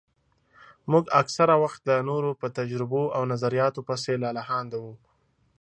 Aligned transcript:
موږ 0.91 1.05
اکثره 1.21 1.55
وخت 1.63 1.79
د 1.83 1.91
نورو 2.09 2.31
په 2.41 2.47
تجربو 2.57 3.03
او 3.15 3.21
نظرياتو 3.31 3.81
پسې 3.87 4.13
لالهانده 4.23 4.77
وو. 4.83 4.93